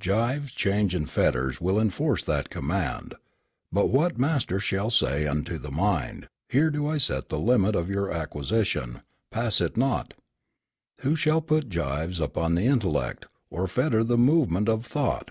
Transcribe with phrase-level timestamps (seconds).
[0.00, 3.14] Gyves, chains and fetters will enforce that command.
[3.70, 7.88] But what master shall say unto the mind, "Here do I set the limit of
[7.88, 9.02] your acquisition.
[9.30, 10.14] Pass it not"?
[11.02, 15.30] Who shall put gyves upon the intellect, or fetter the movement of thought?